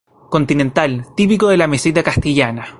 Continental, 0.31 1.05
típico 1.15 1.47
de 1.49 1.57
la 1.57 1.67
meseta 1.67 2.01
castellana. 2.01 2.65